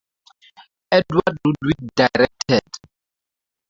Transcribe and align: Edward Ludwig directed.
Edward 0.91 1.37
Ludwig 1.45 1.93
directed. 1.95 2.61